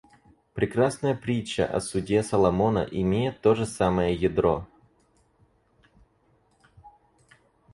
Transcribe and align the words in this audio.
Прекрасная 0.55 1.13
притча 1.13 1.63
о 1.63 1.79
суде 1.79 2.23
Соломона 2.23 2.87
имеет 2.91 3.35
это 3.37 3.53
же 3.53 3.67
самое 3.67 4.15
ядро. 4.15 4.65